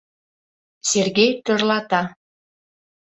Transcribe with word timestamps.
—Сергей 0.89 1.31
тӧрлата. 1.45 2.01